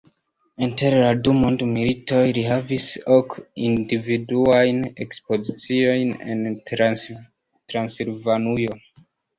[0.67, 8.83] Inter la du mondmilitoj li havis ok individuajn ekspoziciojn en Transilvanujo.